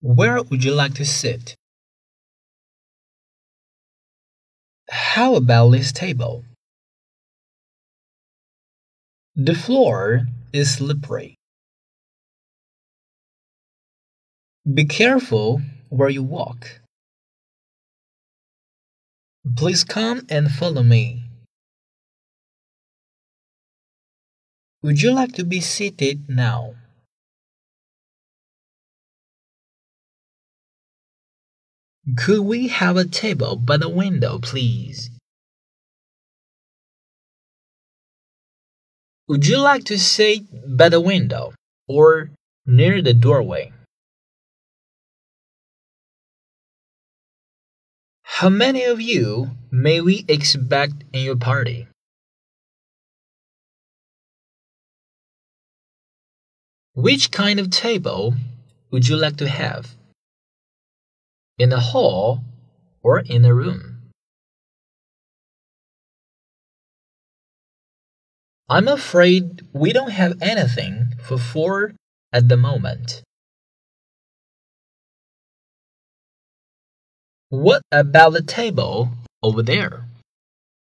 [0.00, 0.48] Where mm-hmm.
[0.50, 1.56] would you like to sit?
[4.88, 6.44] How about this table?
[9.34, 11.36] The floor is slippery.
[14.72, 16.80] Be careful where you walk.
[19.56, 21.22] Please come and follow me.
[24.82, 26.74] Would you like to be seated now?
[32.14, 35.10] Could we have a table by the window, please?
[39.26, 40.44] Would you like to sit
[40.76, 41.52] by the window
[41.88, 42.30] or
[42.64, 43.72] near the doorway?
[48.22, 51.88] How many of you may we expect in your party?
[56.94, 58.34] Which kind of table
[58.92, 59.95] would you like to have?
[61.58, 62.44] In the hall
[63.02, 64.10] or in the room?
[68.68, 71.92] I'm afraid we don't have anything for four
[72.32, 73.22] at the moment.
[77.48, 79.10] What about the table
[79.42, 80.04] over there?